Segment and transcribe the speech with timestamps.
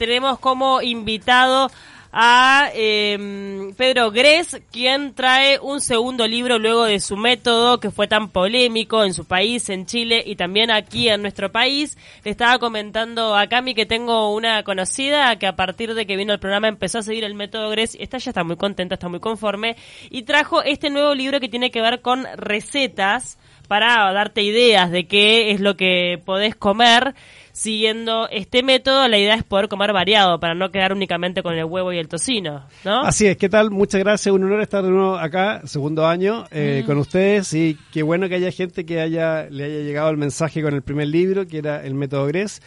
[0.00, 1.70] tenemos como invitado
[2.10, 8.08] a eh, Pedro Gres, quien trae un segundo libro luego de su método que fue
[8.08, 11.98] tan polémico en su país, en Chile y también aquí en nuestro país.
[12.24, 16.32] Le estaba comentando a Cami que tengo una conocida que a partir de que vino
[16.32, 17.94] el programa empezó a seguir el método Gres.
[18.00, 19.76] Esta ya está muy contenta, está muy conforme
[20.08, 23.36] y trajo este nuevo libro que tiene que ver con recetas
[23.68, 27.14] para darte ideas de qué es lo que podés comer
[27.52, 31.64] siguiendo este método, la idea es poder comer variado para no quedar únicamente con el
[31.64, 33.02] huevo y el tocino, ¿no?
[33.02, 33.70] Así es, ¿qué tal?
[33.70, 36.86] Muchas gracias, un honor estar de nuevo acá, segundo año, eh, mm.
[36.86, 40.62] con ustedes y qué bueno que haya gente que haya le haya llegado el mensaje
[40.62, 42.60] con el primer libro, que era el método GRES.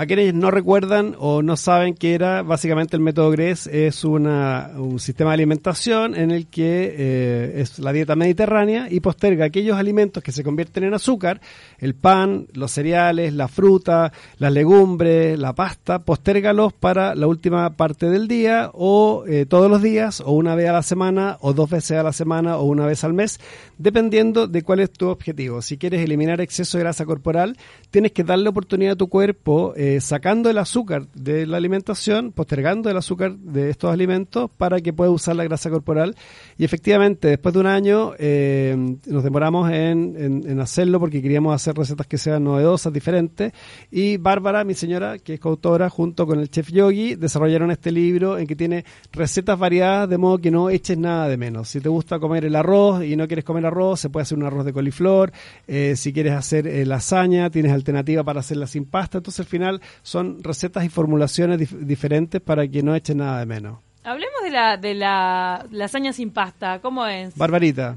[0.00, 4.70] A quienes no recuerdan o no saben qué era, básicamente el método GRES es una,
[4.76, 9.76] un sistema de alimentación en el que eh, es la dieta mediterránea y posterga aquellos
[9.76, 11.40] alimentos que se convierten en azúcar,
[11.80, 18.08] el pan, los cereales, la fruta, las legumbres, la pasta, postérgalos para la última parte
[18.08, 21.70] del día o eh, todos los días o una vez a la semana o dos
[21.70, 23.40] veces a la semana o una vez al mes,
[23.78, 25.62] dependiendo de cuál es tu objetivo.
[25.62, 27.56] Si quieres eliminar exceso de grasa corporal,
[27.90, 29.72] tienes que darle oportunidad a tu cuerpo.
[29.76, 34.92] Eh, sacando el azúcar de la alimentación, postergando el azúcar de estos alimentos para que
[34.92, 36.16] pueda usar la grasa corporal.
[36.56, 42.06] Y efectivamente, después de un año eh, nos demoramos en, hacerlo porque queríamos hacer recetas
[42.06, 43.52] que sean novedosas, diferentes.
[43.90, 48.38] Y Bárbara, mi señora, que es coautora, junto con el chef Yogi, desarrollaron este libro
[48.38, 51.68] en que tiene recetas variadas de modo que no eches nada de menos.
[51.68, 54.44] Si te gusta comer el arroz y no quieres comer arroz, se puede hacer un
[54.44, 55.32] arroz de coliflor.
[55.66, 59.18] Eh, si quieres hacer lasaña, tienes alternativa para hacerla sin pasta.
[59.18, 63.78] Entonces, al final, son recetas y formulaciones diferentes para que no eche nada de menos.
[64.04, 66.80] Hablemos de la, de la lasaña sin pasta.
[66.80, 67.36] ¿Cómo es?
[67.36, 67.96] Barbarita.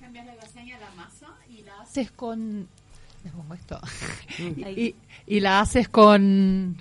[0.00, 2.68] Cambias la lasaña a la masa y la haces con...
[3.54, 3.80] esto.
[4.38, 4.94] y,
[5.26, 6.76] y la haces con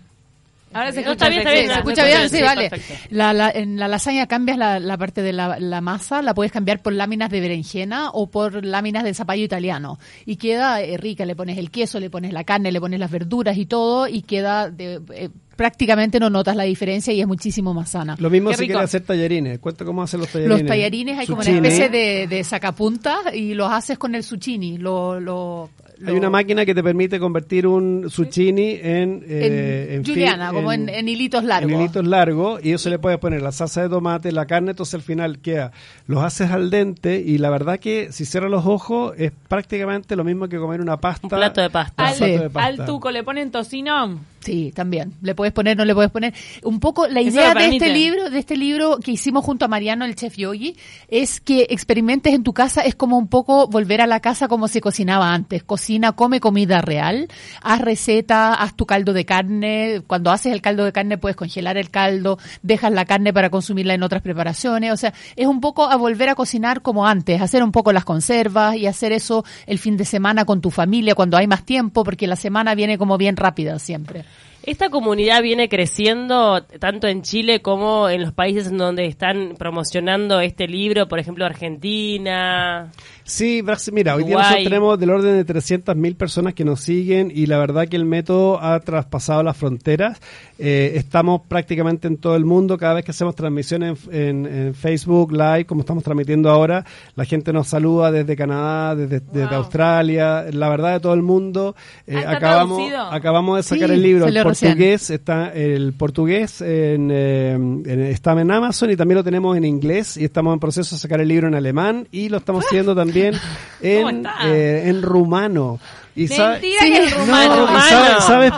[0.78, 2.70] Ahora se escucha bien, Se escucha bien, sí, vale.
[3.10, 7.32] La, en la lasaña cambias la, parte de la, masa, la puedes cambiar por láminas
[7.32, 9.98] de berenjena o por láminas de zapallo italiano.
[10.26, 13.10] Y queda eh, rica, le pones el queso, le pones la carne, le pones las
[13.10, 17.74] verduras y todo, y queda de, eh, prácticamente no notas la diferencia y es muchísimo
[17.74, 18.16] más sana.
[18.20, 19.60] Lo mismo si quieres hacer tallarines.
[19.60, 20.62] Cuenta cómo hacen los tallarines.
[20.62, 24.78] Los tallarines hay como una especie de, de sacapunta y los haces con el zucchini.
[24.78, 25.70] Lo, lo
[26.06, 29.24] hay una máquina que te permite convertir un zucchini en...
[29.28, 31.72] Eh, en, Juliana, como en, hilitos largos.
[31.72, 34.94] En hilitos largos, y eso le puedes poner la salsa de tomate, la carne, entonces
[34.94, 35.72] al final queda,
[36.06, 40.24] los haces al dente, y la verdad que si cierras los ojos es prácticamente lo
[40.24, 41.26] mismo que comer una pasta.
[41.26, 42.08] Un plato de pasta.
[42.08, 44.20] Al, al tuco le ponen tocino.
[44.40, 45.14] Sí, también.
[45.22, 46.34] Le puedes poner, no le puedes poner.
[46.64, 50.06] Un poco la idea de este libro, de este libro que hicimos junto a Mariano,
[50.06, 50.78] el chef Yogi,
[51.10, 54.68] es que experimentes en tu casa, es como un poco volver a la casa como
[54.68, 55.64] se cocinaba antes.
[55.64, 57.28] Cocina, come comida real,
[57.62, 60.02] haz receta, haz tu caldo de carne.
[60.08, 63.96] Cuando haces el caldo de carne puedes congelar el caldo, dejas la carne para consumirla
[63.96, 64.92] en otras preparaciones.
[64.94, 68.06] O sea, es un poco a volver a cocinar como antes, hacer un poco las
[68.06, 72.04] conservas y hacer eso el fin de semana con tu familia cuando hay más tiempo,
[72.04, 74.24] porque la semana viene como bien rápida siempre.
[74.68, 80.42] Esta comunidad viene creciendo tanto en Chile como en los países en donde están promocionando
[80.42, 82.92] este libro, por ejemplo Argentina.
[83.24, 83.64] Sí,
[83.94, 87.58] mira, hoy día nosotros tenemos del orden de 300.000 personas que nos siguen y la
[87.58, 90.20] verdad que el método ha traspasado las fronteras.
[90.60, 92.78] Eh, estamos prácticamente en todo el mundo.
[92.78, 96.86] Cada vez que hacemos transmisiones en, Facebook Live, como estamos transmitiendo ahora,
[97.16, 101.76] la gente nos saluda desde Canadá, desde, Australia, la verdad de todo el mundo.
[102.06, 104.26] Eh, acabamos, acabamos de sacar el libro
[104.60, 105.10] portugués.
[105.10, 110.26] Está el portugués en, eh, está en Amazon y también lo tenemos en inglés y
[110.26, 113.34] estamos en proceso de sacar el libro en alemán y lo estamos haciendo también
[113.82, 115.80] en, eh, en rumano.
[116.18, 116.64] Y ¿Sabes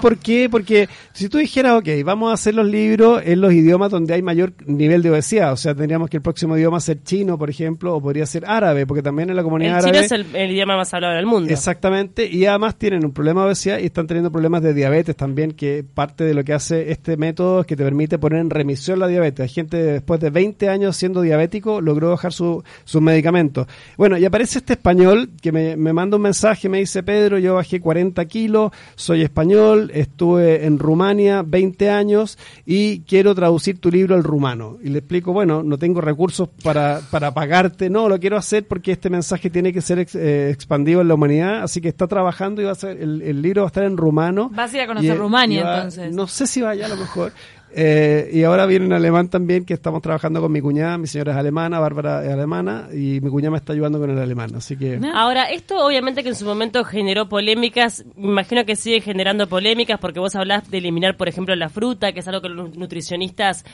[0.02, 0.47] por qué?
[0.50, 4.22] Porque si tú dijeras, ok, vamos a hacer los libros en los idiomas donde hay
[4.22, 7.96] mayor nivel de obesidad, o sea, tendríamos que el próximo idioma ser chino, por ejemplo,
[7.96, 10.08] o podría ser árabe, porque también en la comunidad el árabe...
[10.08, 11.52] Chino es el, idioma más hablado del mundo.
[11.52, 15.52] Exactamente, y además tienen un problema de obesidad y están teniendo problemas de diabetes también,
[15.52, 19.00] que parte de lo que hace este método es que te permite poner en remisión
[19.00, 19.44] la diabetes.
[19.44, 22.63] Hay gente después de 20 años siendo diabético logró bajar sus
[23.01, 23.68] medicamentos.
[23.98, 27.49] Bueno, y aparece este español que me, me manda un mensaje, me dice, Pedro, yo
[27.56, 34.16] bajé 40 kilos, soy español, estuve en Rumania 20 años y quiero traducir tu libro
[34.16, 34.78] al rumano.
[34.84, 38.92] Y le explico, bueno, no tengo recursos para, para pagarte, no, lo quiero hacer porque
[38.92, 42.66] este mensaje tiene que ser eh, expandido en la humanidad, así que está trabajando y
[42.66, 44.50] va a ser, el, libro va a estar en rumano.
[44.54, 46.13] Vas a ir a conocer Rumania entonces.
[46.13, 47.34] No sé si vaya a lo mejor.
[47.71, 51.33] Eh, y ahora viene en alemán también, que estamos trabajando con mi cuñada, mi señora
[51.33, 54.75] es alemana, Bárbara es alemana, y mi cuñada me está ayudando con el alemán, así
[54.75, 55.00] que...
[55.13, 60.00] Ahora, esto obviamente que en su momento generó polémicas, me imagino que sigue generando polémicas
[60.00, 63.66] porque vos hablás de eliminar, por ejemplo, la fruta, que es algo que los nutricionistas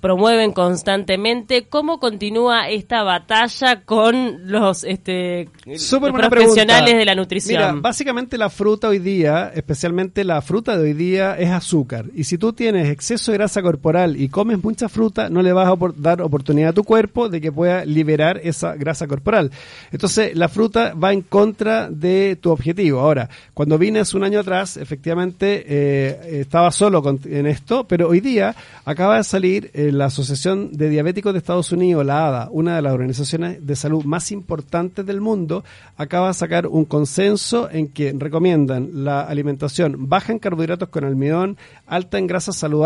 [0.00, 1.66] promueven constantemente.
[1.68, 7.60] ¿Cómo continúa esta batalla con los, este, profesionales de la nutrición?
[7.60, 12.06] Mira, básicamente la fruta hoy día, especialmente la fruta de hoy día, es azúcar.
[12.14, 15.76] Y si tú tienes exceso grasa corporal y comes mucha fruta, no le vas a
[15.96, 19.50] dar oportunidad a tu cuerpo de que pueda liberar esa grasa corporal.
[19.90, 23.00] Entonces, la fruta va en contra de tu objetivo.
[23.00, 28.54] Ahora, cuando vine un año atrás, efectivamente eh, estaba solo en esto, pero hoy día
[28.84, 32.82] acaba de salir eh, la Asociación de Diabéticos de Estados Unidos, la ADA, una de
[32.82, 35.64] las organizaciones de salud más importantes del mundo,
[35.96, 41.56] acaba de sacar un consenso en que recomiendan la alimentación baja en carbohidratos con almidón,
[41.86, 42.82] alta en grasas saludables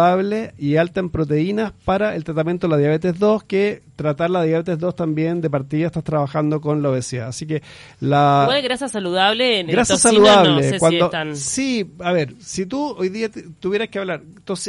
[0.59, 4.79] y alta en proteínas para el tratamiento de la diabetes 2, que tratar la diabetes
[4.79, 7.29] 2 también de partida estás trabajando con la obesidad.
[7.29, 7.63] Así que
[8.01, 8.43] la...
[8.45, 13.89] Igual grasa saludable en grasa saludable, cuando, Sí, a ver, si tú hoy día tuvieras
[13.89, 14.23] que hablar,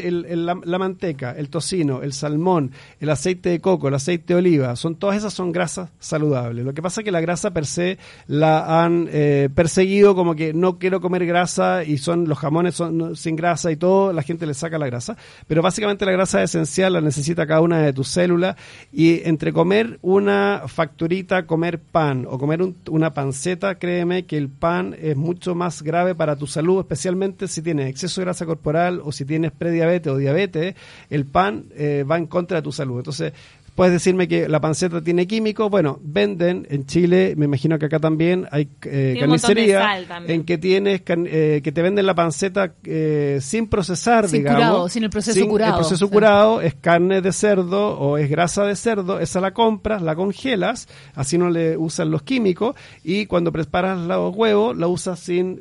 [0.08, 4.96] la, manteca, el tocino, el salmón, el aceite de coco, el aceite de oliva, son
[4.96, 6.66] todas esas son grasas saludables.
[6.66, 7.98] Lo que pasa es que la grasa per se
[8.28, 13.16] la han eh, perseguido como que no quiero comer grasa y son los jamones son
[13.16, 15.18] sin grasa y todo, la gente le saca la grasa.
[15.48, 18.56] Pero básicamente la grasa es esencial, la necesita cada una de tus células
[18.92, 24.96] y entre comer una facturita, comer pan o comer una panceta, créeme que el pan
[25.00, 29.12] es mucho más grave para tu salud, especialmente si tienes exceso de grasa corporal o
[29.12, 30.76] si tienes prediabetes o diabetes,
[31.10, 32.98] el pan eh, va en contra de tu salud.
[32.98, 33.34] Entonces,
[33.78, 35.70] Puedes decirme que la panceta tiene químicos.
[35.70, 41.04] Bueno, venden en Chile, me imagino que acá también hay eh, carnicería en que tienes
[41.06, 44.62] eh, que te venden la panceta eh, sin procesar, sin digamos.
[44.62, 45.74] Curado, sin el proceso curado.
[45.74, 49.20] El proceso curado es carne de cerdo o es grasa de cerdo.
[49.20, 54.36] Esa la compras, la congelas, así no le usan los químicos y cuando preparas los
[54.36, 55.60] huevos la usas sin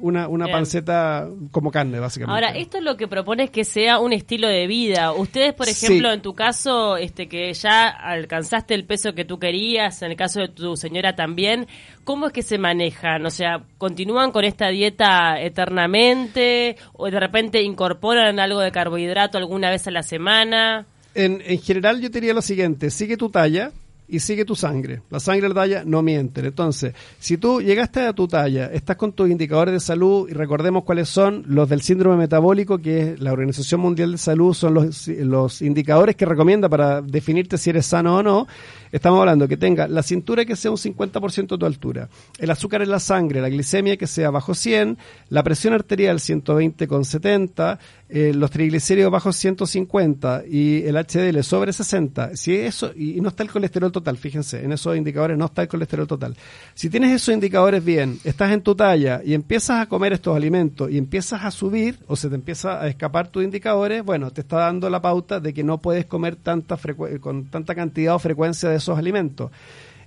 [0.00, 2.34] una, una panceta como carne, básicamente.
[2.42, 5.12] Ahora, esto es lo que propone es que sea un estilo de vida.
[5.12, 10.00] Ustedes, por ejemplo, en tu caso, este que ya alcanzaste el peso que tú querías,
[10.02, 11.66] en el caso de tu señora también,
[12.04, 13.26] ¿cómo es que se manejan?
[13.26, 19.68] O sea, ¿continúan con esta dieta eternamente o de repente incorporan algo de carbohidrato alguna
[19.68, 20.86] vez a la semana?
[21.16, 23.72] En, en general yo diría lo siguiente, sigue tu talla,
[24.06, 25.02] y sigue tu sangre.
[25.10, 26.44] La sangre de la talla no mienten.
[26.44, 30.84] Entonces, si tú llegaste a tu talla, estás con tus indicadores de salud y recordemos
[30.84, 35.08] cuáles son los del síndrome metabólico, que es la Organización Mundial de Salud, son los,
[35.08, 38.46] los indicadores que recomienda para definirte si eres sano o no.
[38.94, 42.08] Estamos hablando que tenga la cintura que sea un 50% de tu altura,
[42.38, 44.98] el azúcar en la sangre, la glicemia que sea bajo 100,
[45.30, 51.72] la presión arterial 120 con 70, eh, los triglicéridos bajo 150 y el HDL sobre
[51.72, 52.36] 60.
[52.36, 55.68] Si eso y no está el colesterol total, fíjense, en esos indicadores no está el
[55.68, 56.36] colesterol total.
[56.74, 60.88] Si tienes esos indicadores bien, estás en tu talla y empiezas a comer estos alimentos
[60.88, 64.58] y empiezas a subir o se te empieza a escapar tus indicadores, bueno, te está
[64.58, 66.78] dando la pauta de que no puedes comer tanta
[67.18, 69.50] con tanta cantidad o frecuencia de esos alimentos.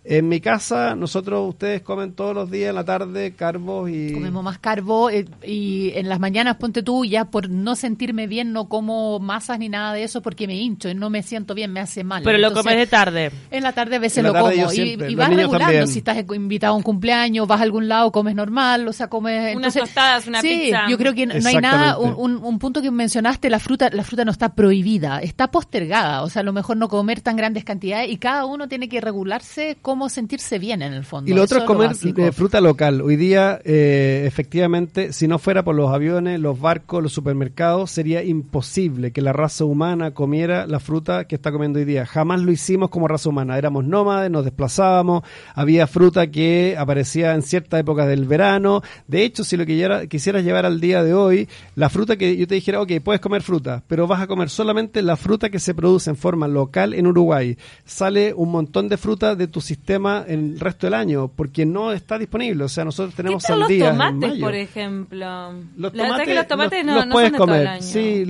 [0.09, 4.13] En mi casa, nosotros, ustedes comen todos los días en la tarde carbos y...
[4.13, 8.53] Comemos más carbo eh, y en las mañanas, ponte tú, ya por no sentirme bien,
[8.53, 11.73] no como masas ni nada de eso porque me hincho y no me siento bien,
[11.73, 12.23] me hace mal.
[12.23, 13.31] Pero lo comes de tarde.
[13.51, 14.49] En la tarde a veces lo como.
[14.49, 18.87] y, vas regulando, si estás invitado a un cumpleaños, vas a algún lado, comes normal,
[18.87, 19.57] o sea, comes...
[19.57, 23.49] Unas tostadas, una sí, yo creo que no hay nada, un, un, punto que mencionaste,
[23.49, 26.87] la fruta, la fruta no está prohibida, está postergada, o sea, a lo mejor no
[26.87, 31.03] comer tan grandes cantidades y cada uno tiene que regularse como sentirse bien en el
[31.03, 31.29] fondo.
[31.29, 33.01] Y lo otro es comer eh, fruta local.
[33.01, 38.23] Hoy día, eh, efectivamente, si no fuera por los aviones, los barcos, los supermercados, sería
[38.23, 42.05] imposible que la raza humana comiera la fruta que está comiendo hoy día.
[42.05, 43.57] Jamás lo hicimos como raza humana.
[43.57, 45.23] Éramos nómades, nos desplazábamos,
[45.55, 48.81] había fruta que aparecía en cierta época del verano.
[49.07, 52.47] De hecho, si lo que quisieras llevar al día de hoy, la fruta que yo
[52.47, 55.73] te dijera, ok, puedes comer fruta, pero vas a comer solamente la fruta que se
[55.73, 57.57] produce en forma local en Uruguay.
[57.85, 61.93] Sale un montón de fruta de tu sistema tema el resto del año, porque no
[61.93, 62.65] está disponible.
[62.65, 65.53] O sea, nosotros tenemos ¿Qué los tomates, por ejemplo?
[65.77, 67.55] Los tomates, los tomates no, no puedes son de comer.
[67.55, 67.81] Todo el año.
[67.81, 68.25] Sí,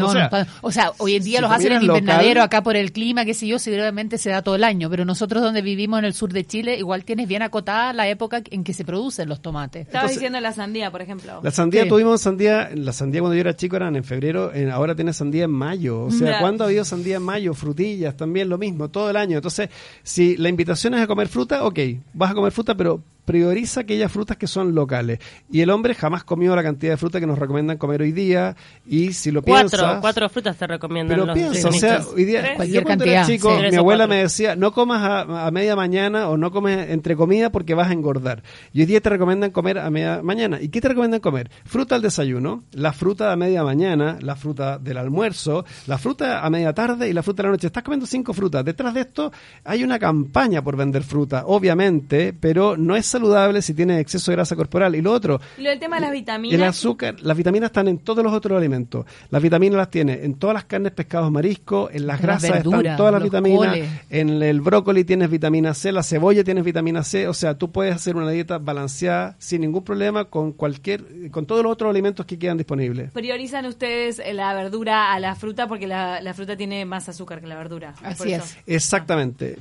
[0.00, 3.24] o, sea, o, sea, hoy en día los hacen en invernadero, acá por el clima,
[3.24, 4.88] qué sé yo, seguramente se da todo el año.
[4.88, 8.40] Pero nosotros donde vivimos en el sur de Chile, igual tienes bien acotada la época
[8.50, 9.88] en que se producen los tomates.
[9.88, 11.40] Estaba diciendo la sandía, por ejemplo.
[11.42, 15.12] La sandía, tuvimos sandía, la sandía cuando yo era chico eran en febrero, ahora tiene
[15.12, 16.04] sandía en mayo.
[16.04, 17.54] O sea, ¿cuándo ha habido sandía en mayo?
[17.54, 19.38] Frutillas, también lo mismo, todo el año.
[19.38, 19.68] Entonces,
[20.04, 21.78] si la invitación es a comer fruta, ok,
[22.14, 25.20] vas a comer fruta, pero prioriza aquellas frutas que son locales.
[25.50, 28.56] Y el hombre jamás comió la cantidad de fruta que nos recomiendan comer hoy día.
[28.86, 30.00] Y si lo cuatro, piensas...
[30.00, 33.76] Cuatro frutas te recomiendan Pero piensa, o sea, hoy día, yo cuando era chico, mi
[33.76, 37.90] abuela me decía, no comas a, media mañana o no comes entre comida porque vas
[37.90, 38.42] a engordar.
[38.72, 40.60] Y hoy día te recomiendan comer a media mañana.
[40.60, 41.50] ¿Y qué te recomiendan comer?
[41.64, 46.50] Fruta al desayuno, la fruta a media mañana, la fruta del almuerzo, la fruta a
[46.50, 47.66] media tarde y la fruta de la noche.
[47.68, 48.64] Estás comiendo cinco frutas.
[48.64, 49.32] Detrás de esto
[49.64, 54.36] hay una campaña por vender fruta, obviamente, pero no es saludable si tienes exceso de
[54.36, 54.94] grasa corporal.
[54.96, 55.40] Y lo otro...
[55.56, 56.54] Y lo del tema de las vitaminas.
[56.54, 59.06] El azúcar, las vitaminas están en todos los otros alimentos.
[59.30, 63.12] Las vitaminas las tiene en todas las carnes, pescados, mariscos, en las grasas están todas
[63.12, 63.78] las vitaminas,
[64.10, 67.94] en el brócoli tienes vitamina C, la cebolla tienes vitamina C, o sea, tú puedes
[67.94, 72.38] hacer una dieta balanceada sin ningún problema con cualquier, con todos los otros alimentos que
[72.38, 73.10] quedan disponibles.
[73.12, 77.56] Priorizan ustedes la verdura a la fruta porque la, fruta tiene más azúcar que la
[77.56, 77.94] verdura.
[78.02, 78.56] Así es.
[78.66, 79.56] Exactamente.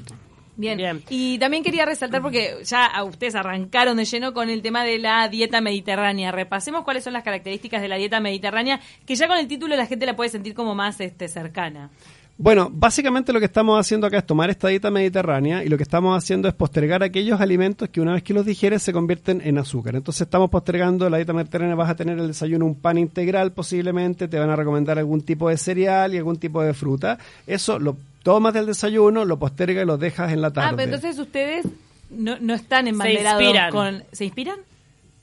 [0.61, 1.03] Bien.
[1.09, 5.27] Y también quería resaltar, porque ya ustedes arrancaron de lleno con el tema de la
[5.27, 6.31] dieta mediterránea.
[6.31, 9.85] Repasemos cuáles son las características de la dieta mediterránea, que ya con el título la
[9.85, 11.89] gente la puede sentir como más este, cercana.
[12.41, 15.83] Bueno, básicamente lo que estamos haciendo acá es tomar esta dieta mediterránea y lo que
[15.83, 19.59] estamos haciendo es postergar aquellos alimentos que una vez que los digieres se convierten en
[19.59, 19.95] azúcar.
[19.95, 24.27] Entonces estamos postergando la dieta mediterránea, vas a tener el desayuno un pan integral posiblemente,
[24.27, 27.19] te van a recomendar algún tipo de cereal y algún tipo de fruta.
[27.45, 30.69] Eso lo tomas del desayuno, lo postergas y lo dejas en la tarde.
[30.71, 31.67] Ah, pero entonces ustedes
[32.09, 34.03] no, no están embanderados con...
[34.13, 34.57] ¿Se inspiran?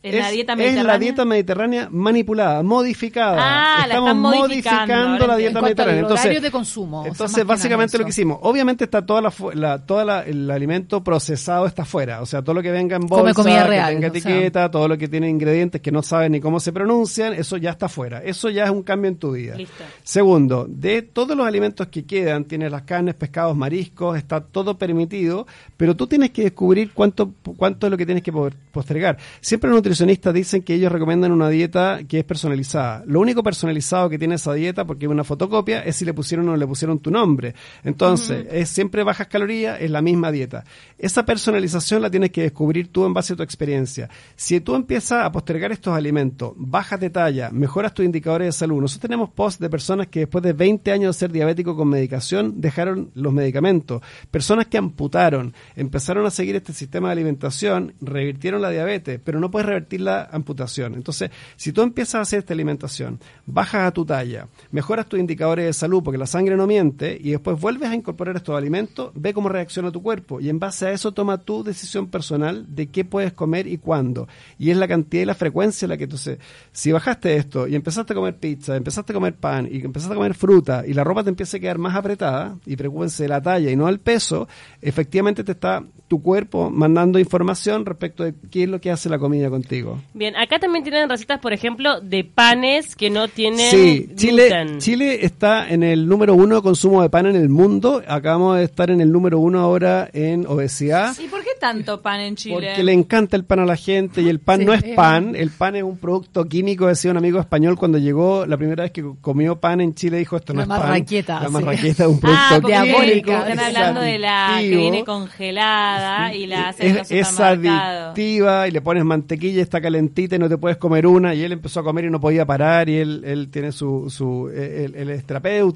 [0.01, 0.81] Es, la dieta mediterránea.
[0.81, 3.37] Es la dieta mediterránea manipulada, modificada.
[3.39, 6.01] Ah, Estamos modificando, la dieta mediterránea.
[6.03, 7.05] Entonces, de consumo.
[7.05, 12.23] Entonces, básicamente lo que hicimos, obviamente está toda la, toda el alimento procesado está fuera,
[12.23, 15.09] o sea, todo lo que venga en bolsa, que real, tenga etiqueta, todo lo que
[15.09, 18.23] tiene ingredientes que no saben ni cómo se pronuncian, eso ya está fuera.
[18.23, 19.57] Eso ya es un cambio en tu vida.
[20.05, 25.47] Segundo, de todos los alimentos que quedan, tienes las carnes, pescados, mariscos, está todo permitido,
[25.77, 28.33] pero tú tienes que descubrir cuánto cuánto es lo que tienes que
[28.73, 29.19] postergar.
[29.41, 33.03] Siempre nutrición nutricionistas dicen que ellos recomiendan una dieta que es personalizada.
[33.07, 36.49] Lo único personalizado que tiene esa dieta, porque es una fotocopia, es si le pusieron
[36.49, 37.55] o no le pusieron tu nombre.
[37.83, 40.65] Entonces, es siempre bajas calorías, es la misma dieta.
[40.99, 44.09] Esa personalización la tienes que descubrir tú en base a tu experiencia.
[44.37, 48.81] Si tú empiezas a postergar estos alimentos, bajas de talla, mejoras tus indicadores de salud.
[48.81, 52.61] Nosotros tenemos post de personas que después de 20 años de ser diabético con medicación
[52.61, 54.03] dejaron los medicamentos.
[54.31, 59.51] Personas que amputaron, empezaron a seguir este sistema de alimentación, revirtieron la diabetes, pero no
[59.51, 60.95] puedes revertir la amputación.
[60.95, 65.67] Entonces, si tú empiezas a hacer esta alimentación, bajas a tu talla, mejoras tus indicadores
[65.67, 69.33] de salud porque la sangre no miente y después vuelves a incorporar estos alimentos, ve
[69.35, 73.05] cómo reacciona tu cuerpo y en base a eso toma tu decisión personal de qué
[73.05, 74.29] puedes comer y cuándo.
[74.59, 76.39] Y es la cantidad y la frecuencia la que entonces,
[76.73, 80.17] si bajaste esto y empezaste a comer pizza, empezaste a comer pan y empezaste a
[80.17, 83.41] comer fruta y la ropa te empieza a quedar más apretada y preocúpense de la
[83.41, 84.49] talla y no del peso,
[84.81, 89.19] efectivamente te está tu cuerpo mandando información respecto de qué es lo que hace la
[89.19, 89.68] comida contigo.
[90.15, 95.25] Bien, acá también tienen recetas, por ejemplo, de panes que no tienen sí, Chile, Chile
[95.25, 98.03] está en el número uno de consumo de pan en el mundo.
[98.07, 101.17] Acabamos de estar en el número uno ahora en obesidad.
[101.19, 102.55] ¿Y por qué tanto pan en Chile?
[102.55, 105.35] Porque le encanta el pan a la gente y el pan no es pan.
[105.35, 108.93] El pan es un producto químico, decía un amigo español cuando llegó la primera vez
[108.93, 110.81] que comió pan en Chile, dijo esto no es pan.
[110.81, 113.33] La marraqueta es un producto ah, diabólico.
[113.33, 118.81] Están hablando de la que viene congelada y la hacen es, es adictiva y le
[118.81, 121.35] pones mantequilla, está calentita y no te puedes comer una.
[121.35, 124.49] Y él empezó a comer y no podía parar y él, él tiene su, su
[124.49, 125.23] el, el,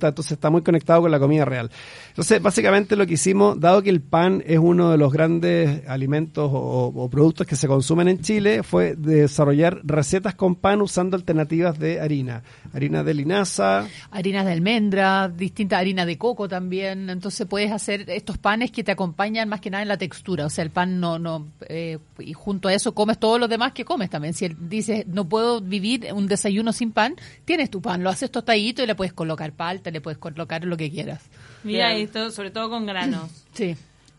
[0.08, 1.70] entonces está muy conectado con la comida real.
[2.08, 6.50] Entonces, básicamente lo que hicimos, dado que el pan es uno de los grandes alimentos
[6.52, 12.00] o, productos que se consumen en Chile, fue desarrollar recetas con pan usando alternativas de
[12.00, 12.42] harina.
[12.72, 13.86] Harina de linaza.
[14.10, 17.10] Harinas de almendra, distinta harina de coco también.
[17.10, 20.46] Entonces puedes hacer estos panes que te acompañan más que nada en la textura.
[20.46, 23.72] O sea, el pan no, no, eh, y junto a eso comes todo lo demás
[23.72, 24.34] que comes también.
[24.34, 28.82] Si dices, no puedo vivir un desayuno sin pan, tienes tu pan, lo haces tostadito
[28.82, 31.22] y le puedes colocar palta, le puedes colocar lo que quieras.
[31.64, 33.30] Mira esto, sobre todo con granos.
[33.52, 33.76] sí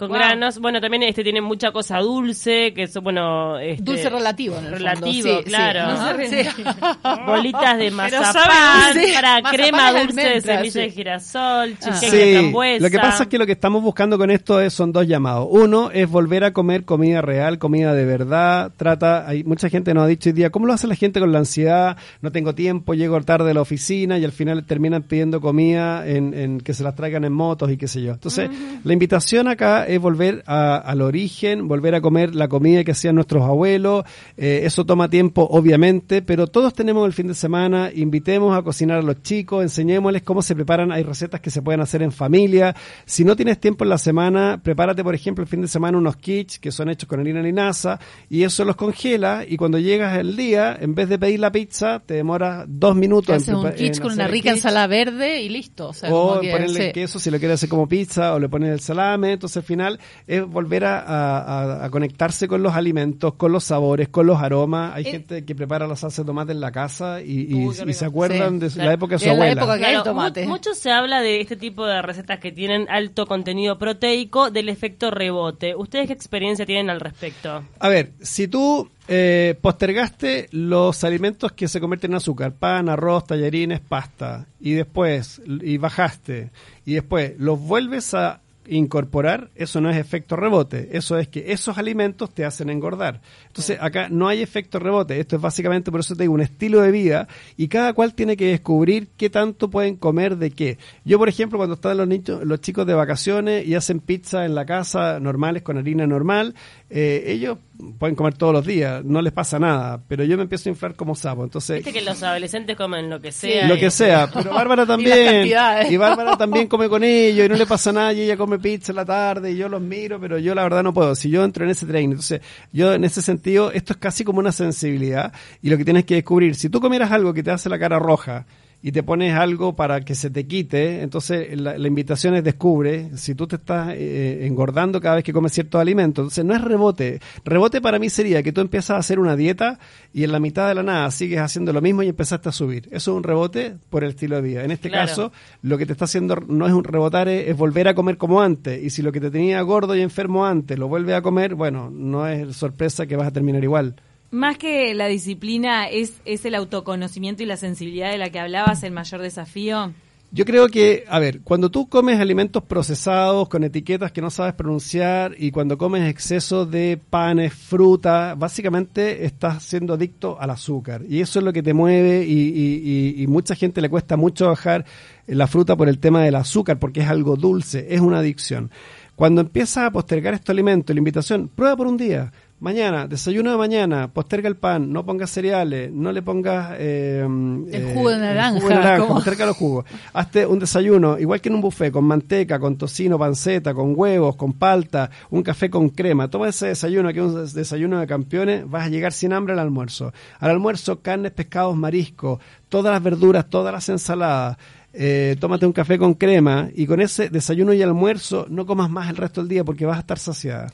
[0.07, 0.59] con granos.
[0.59, 3.57] Bueno, también este tiene mucha cosa dulce, que es, bueno...
[3.59, 6.13] Este, dulce relativo, en el Relativo, claro.
[7.25, 12.83] Bolitas de mazapán, para crema dulce de semilla de girasol, cheesecake de frambuesa.
[12.83, 15.47] Lo que pasa es que lo que estamos buscando con esto es, son dos llamados.
[15.49, 18.71] Uno es volver a comer comida real, comida de verdad.
[18.77, 21.31] Trata, hay mucha gente nos ha dicho hoy día, ¿cómo lo hace la gente con
[21.31, 21.97] la ansiedad?
[22.21, 26.59] No tengo tiempo, llego tarde a la oficina y al final terminan pidiendo comida en,
[26.61, 28.13] que se las traigan en motos y qué sé yo.
[28.13, 28.49] Entonces,
[28.83, 33.43] la invitación acá es volver al origen, volver a comer la comida que hacían nuestros
[33.43, 34.03] abuelos.
[34.37, 37.91] Eh, eso toma tiempo, obviamente, pero todos tenemos el fin de semana.
[37.93, 40.91] Invitemos a cocinar a los chicos, enseñémosles cómo se preparan.
[40.91, 42.75] Hay recetas que se pueden hacer en familia.
[43.05, 46.17] Si no tienes tiempo en la semana, prepárate, por ejemplo, el fin de semana unos
[46.17, 50.35] kits que son hechos con harina linaza y eso los congela y cuando llegas el
[50.35, 53.35] día, en vez de pedir la pizza, te demora dos minutos.
[53.35, 55.91] Hace un kit con una rica ensalada verde y listo.
[56.09, 59.33] O, ponerle queso si lo quieres hacer como pizza o le pones el salame.
[59.33, 64.95] Entonces final es volver a, conectarse con los alimentos, con los sabores, con los aromas.
[64.95, 68.59] Hay eh, gente que prepara la salsa de tomate en la casa y, se acuerdan
[68.59, 70.47] de la época de su abuela.
[70.47, 75.11] mucho se habla de este tipo de recetas que tienen alto contenido proteico del efecto
[75.11, 75.75] rebote.
[75.75, 77.63] ¿Ustedes qué experiencia tienen al respecto?
[77.79, 83.27] A ver, si tú eh, postergaste los alimentos que se convierten en azúcar, pan, arroz,
[83.27, 86.51] tallarines, pasta, y después, y bajaste,
[86.85, 91.77] y después los vuelves a incorporar, eso no es efecto rebote, eso es que esos
[91.77, 93.21] alimentos te hacen engordar.
[93.47, 96.81] Entonces, acá no hay efecto rebote, esto es básicamente, por eso te digo, un estilo
[96.81, 97.27] de vida
[97.57, 100.77] y cada cual tiene que descubrir qué tanto pueden comer de qué.
[101.05, 104.55] Yo, por ejemplo, cuando están los niños, los chicos de vacaciones y hacen pizza en
[104.55, 106.55] la casa normales con harina normal,
[106.95, 107.57] eh, ellos
[107.97, 110.93] pueden comer todos los días, no les pasa nada, pero yo me empiezo a inflar
[110.93, 111.77] como sapo, entonces...
[111.77, 113.67] Viste que los adolescentes comen lo que sea.
[113.67, 115.47] lo que sea, pero Bárbara también,
[115.89, 118.91] y, Bárbara también come con ellos y no le pasa nada y ella come pizza
[118.91, 121.43] en la tarde y yo los miro, pero yo la verdad no puedo, si yo
[121.43, 125.33] entro en ese tren, entonces yo en ese sentido, esto es casi como una sensibilidad
[125.63, 127.97] y lo que tienes que descubrir, si tú comieras algo que te hace la cara
[127.97, 128.45] roja,
[128.85, 133.33] y te pones algo para que se te quite, entonces la, invitación es descubre si
[133.33, 136.23] tú te estás eh, engordando cada vez que comes ciertos alimentos.
[136.23, 137.21] Entonces no es rebote.
[137.45, 139.79] Rebote para mí sería que tú empiezas a hacer una dieta
[140.11, 142.89] y en la mitad de la nada sigues haciendo lo mismo y empezaste a subir.
[142.91, 144.65] Eso es un rebote por el estilo de vida.
[144.65, 147.95] En este caso, lo que te está haciendo no es un rebotar, es, volver a
[147.95, 148.83] comer como antes.
[148.83, 151.89] Y si lo que te tenía gordo y enfermo antes lo vuelve a comer, bueno,
[151.89, 153.95] no es sorpresa que vas a terminar igual
[154.33, 158.83] más que la disciplina, ¿es, ¿es el autoconocimiento y la sensibilidad de la que hablabas
[158.83, 159.93] el mayor desafío?
[160.31, 164.55] Yo creo que, a ver, cuando tú comes alimentos procesados con etiquetas que no sabes
[164.55, 171.03] pronunciar y cuando comes exceso de panes, fruta, básicamente estás siendo adicto al azúcar.
[171.07, 174.47] Y eso es lo que te mueve y, y, y, mucha gente le cuesta mucho
[174.47, 174.83] bajar
[175.27, 178.71] la fruta por el tema del azúcar porque es algo dulce, es una adicción.
[179.15, 183.57] Cuando empiezas a postergar estos alimentos, la invitación, prueba por un día Mañana, desayuno de
[183.57, 188.95] mañana, posterga el pan, no pongas cereales, no le pongas eh, el jugo de naranja,
[188.95, 189.83] el posterga los jugos.
[190.13, 194.37] Hazte un desayuno, igual que en un buffet, con manteca, con tocino, panceta, con huevos,
[194.37, 196.29] con palta, un café con crema.
[196.29, 199.59] Toma ese desayuno, que es un desayuno de campeones, vas a llegar sin hambre al
[199.59, 200.13] almuerzo.
[200.39, 204.55] Al almuerzo, carnes, pescados, mariscos, todas las verduras, todas las ensaladas.
[204.93, 209.09] Eh, tómate un café con crema y con ese desayuno y almuerzo no comas más
[209.09, 210.71] el resto del día porque vas a estar saciada.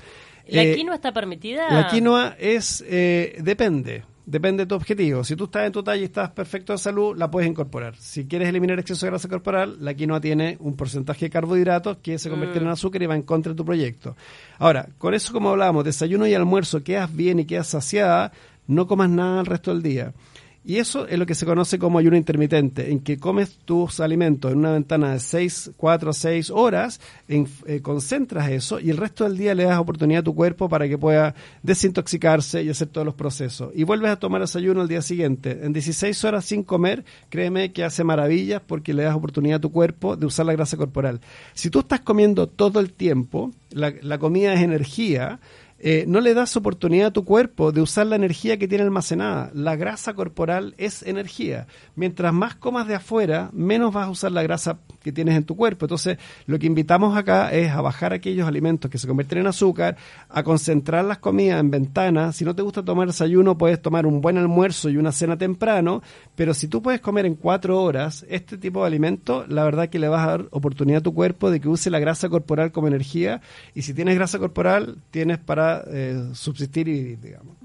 [0.51, 1.69] ¿La eh, quinoa está permitida?
[1.71, 5.23] La quinoa es, eh, depende, depende de tu objetivo.
[5.23, 7.95] Si tú estás en tu talla y estás perfecto de salud, la puedes incorporar.
[7.97, 12.17] Si quieres eliminar exceso de grasa corporal, la quinoa tiene un porcentaje de carbohidratos que
[12.19, 12.69] se convierte en mm.
[12.69, 14.15] azúcar y va en contra de tu proyecto.
[14.57, 18.31] Ahora, con eso como hablábamos, desayuno y almuerzo, quedas bien y quedas saciada,
[18.67, 20.13] no comas nada el resto del día.
[20.63, 24.51] Y eso es lo que se conoce como ayuno intermitente, en que comes tus alimentos
[24.51, 29.23] en una ventana de 6, 4, 6 horas, en, eh, concentras eso y el resto
[29.23, 33.05] del día le das oportunidad a tu cuerpo para que pueda desintoxicarse y hacer todos
[33.05, 33.71] los procesos.
[33.73, 35.59] Y vuelves a tomar desayuno al día siguiente.
[35.63, 39.71] En 16 horas sin comer, créeme que hace maravillas porque le das oportunidad a tu
[39.71, 41.21] cuerpo de usar la grasa corporal.
[41.53, 45.39] Si tú estás comiendo todo el tiempo, la, la comida es energía,
[45.81, 49.49] eh, no le das oportunidad a tu cuerpo de usar la energía que tiene almacenada.
[49.53, 51.67] La grasa corporal es energía.
[51.95, 55.55] Mientras más comas de afuera, menos vas a usar la grasa que tienes en tu
[55.55, 55.85] cuerpo.
[55.85, 59.95] Entonces, lo que invitamos acá es a bajar aquellos alimentos que se convierten en azúcar,
[60.27, 62.35] a concentrar las comidas en ventanas.
[62.35, 66.01] Si no te gusta tomar desayuno, puedes tomar un buen almuerzo y una cena temprano,
[66.35, 69.99] pero si tú puedes comer en cuatro horas este tipo de alimento, la verdad que
[69.99, 72.87] le vas a dar oportunidad a tu cuerpo de que use la grasa corporal como
[72.87, 73.41] energía.
[73.73, 77.55] Y si tienes grasa corporal, tienes para eh, subsistir y vivir, digamos.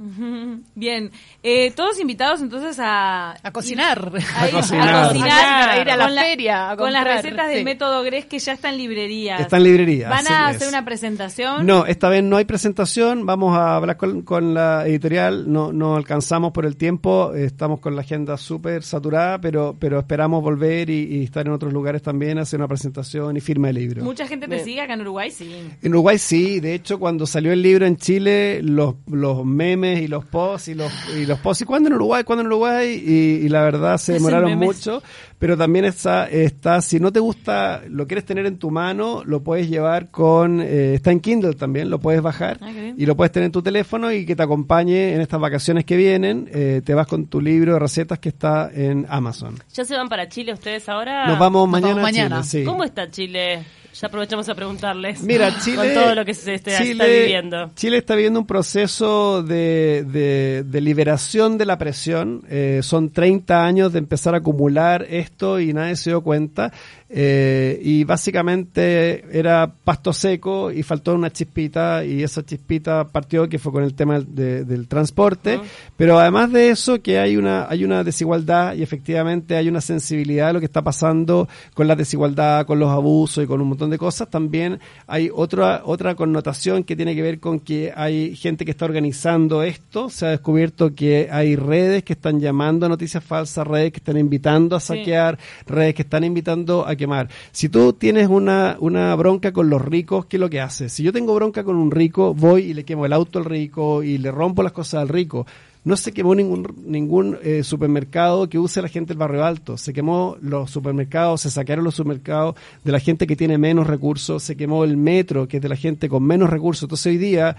[0.74, 1.10] Bien,
[1.42, 3.36] eh, todos invitados entonces a...
[3.42, 4.12] A cocinar.
[4.36, 5.12] A, cocinar.
[5.14, 6.74] a ir a la feria.
[6.76, 9.40] con las recetas del método Gres que ya están en librerías.
[9.40, 10.10] Están en librerías.
[10.10, 11.66] ¿Van a hacer una presentación?
[11.66, 13.26] No, esta vez no hay presentación.
[13.26, 15.50] Vamos a hablar con, la editorial.
[15.50, 17.34] No, no alcanzamos por el tiempo.
[17.34, 22.02] Estamos con la agenda súper saturada, pero, pero esperamos volver y, estar en otros lugares
[22.02, 24.04] también, hacer una presentación y firma el libro.
[24.04, 25.54] Mucha gente te sigue acá en Uruguay, sí.
[25.82, 26.60] En Uruguay sí.
[26.60, 30.74] De hecho, cuando salió el libro en Chile los, los memes y los posts y
[30.74, 31.62] los, y los posts.
[31.62, 32.24] ¿Y cuándo en Uruguay?
[32.24, 32.92] ¿Cuándo en Uruguay?
[32.94, 35.02] Y, la verdad se demoraron mucho.
[35.38, 39.42] pero también está, está, si no te gusta, lo quieres tener en tu mano, lo
[39.42, 43.30] puedes llevar con, eh, está en Kindle también, lo puedes bajar ah, y lo puedes
[43.30, 46.94] tener en tu teléfono y que te acompañe en estas vacaciones que vienen, eh, te
[46.94, 49.56] vas con tu libro de recetas que está en Amazon.
[49.72, 51.26] ¿Ya se van para Chile ustedes ahora?
[51.26, 52.02] Nos vamos mañana.
[52.02, 52.42] mañana.
[52.64, 53.64] ¿Cómo está Chile?
[53.94, 55.22] Ya aprovechamos a preguntarles.
[55.22, 55.76] Mira, Chile.
[55.76, 57.70] Con todo lo que se está, viviendo.
[57.76, 62.42] Chile está viviendo un proceso de, de, liberación de la presión.
[62.48, 66.72] Eh, son 30 años de empezar a acumular esto y nadie se dio cuenta.
[67.16, 73.60] Eh, y básicamente era pasto seco y faltó una chispita y esa chispita partió que
[73.60, 75.60] fue con el tema del transporte.
[75.96, 80.48] Pero además de eso que hay una, hay una desigualdad y efectivamente hay una sensibilidad
[80.48, 83.83] de lo que está pasando con la desigualdad, con los abusos y con un montón
[83.90, 84.28] de cosas.
[84.30, 88.84] También hay otra, otra connotación que tiene que ver con que hay gente que está
[88.84, 90.10] organizando esto.
[90.10, 94.16] Se ha descubierto que hay redes que están llamando a noticias falsas, redes que están
[94.16, 97.28] invitando a saquear, redes que están invitando a quemar.
[97.52, 100.92] Si tú tienes una, una bronca con los ricos, ¿qué es lo que haces?
[100.92, 104.02] Si yo tengo bronca con un rico, voy y le quemo el auto al rico
[104.02, 105.46] y le rompo las cosas al rico.
[105.84, 109.76] No se quemó ningún, ningún eh, supermercado que use la gente del barrio alto.
[109.76, 114.42] Se quemó los supermercados, se saquearon los supermercados de la gente que tiene menos recursos,
[114.42, 116.84] se quemó el metro, que es de la gente con menos recursos.
[116.84, 117.56] Entonces hoy día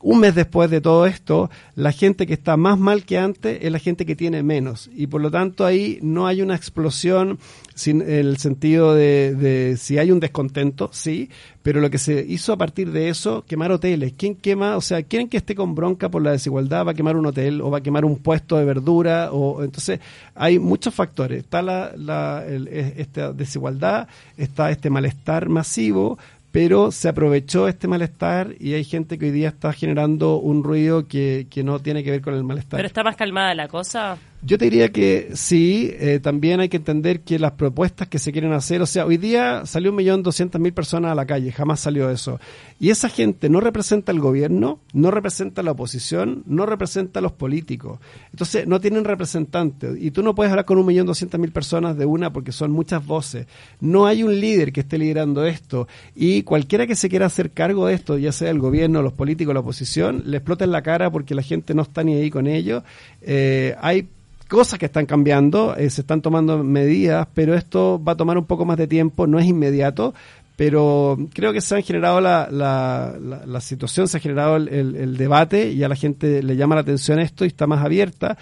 [0.00, 3.72] un mes después de todo esto, la gente que está más mal que antes es
[3.72, 4.88] la gente que tiene menos.
[4.94, 7.38] Y por lo tanto ahí no hay una explosión
[7.74, 11.30] sin el sentido de, si hay un descontento, sí,
[11.62, 14.14] pero lo que se hizo a partir de eso, quemar hoteles.
[14.16, 14.76] ¿Quién quema?
[14.76, 17.60] O sea, ¿quién que esté con bronca por la desigualdad va a quemar un hotel
[17.60, 19.30] o va a quemar un puesto de verdura?
[19.32, 20.00] o Entonces
[20.34, 21.40] hay muchos factores.
[21.40, 26.18] Está la, la esta desigualdad, está este malestar masivo,
[26.50, 31.06] pero se aprovechó este malestar y hay gente que hoy día está generando un ruido
[31.06, 32.78] que, que no tiene que ver con el malestar.
[32.78, 34.18] ¿Pero está más calmada la cosa?
[34.40, 38.30] Yo te diría que sí, eh, también hay que entender que las propuestas que se
[38.30, 41.50] quieren hacer, o sea, hoy día salió un millón doscientas mil personas a la calle,
[41.50, 42.38] jamás salió eso.
[42.78, 47.22] Y esa gente no representa al gobierno, no representa a la oposición, no representa a
[47.22, 47.98] los políticos.
[48.30, 49.96] Entonces, no tienen representantes.
[50.00, 52.70] Y tú no puedes hablar con un millón doscientas mil personas de una porque son
[52.70, 53.48] muchas voces.
[53.80, 55.88] No hay un líder que esté liderando esto.
[56.14, 59.52] Y cualquiera que se quiera hacer cargo de esto, ya sea el gobierno, los políticos,
[59.52, 62.46] la oposición, le explota en la cara porque la gente no está ni ahí con
[62.46, 62.84] ellos.
[63.20, 64.06] Eh, hay
[64.48, 68.46] cosas que están cambiando, eh, se están tomando medidas, pero esto va a tomar un
[68.46, 70.14] poco más de tiempo, no es inmediato,
[70.56, 75.16] pero creo que se ha generado la, la, la, situación, se ha generado el, el,
[75.16, 78.36] debate y a la gente le llama la atención esto y está más abierta,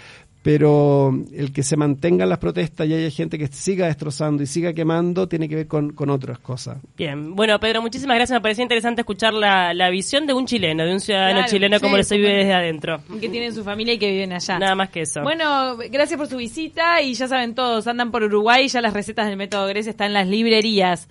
[0.47, 4.71] pero el que se mantengan las protestas y haya gente que siga destrozando y siga
[4.71, 6.77] quemando tiene que ver con, otras cosas.
[6.95, 10.85] Bien, bueno Pedro, muchísimas gracias, me parecía interesante escuchar la, la visión de un chileno,
[10.85, 13.01] de un ciudadano chileno como lo se vive desde adentro.
[13.19, 14.57] Que tiene su familia y que viven allá.
[14.57, 15.21] Nada más que eso.
[15.21, 19.27] Bueno, gracias por su visita y ya saben todos, andan por Uruguay, ya las recetas
[19.27, 21.09] del método Grecia están en las librerías.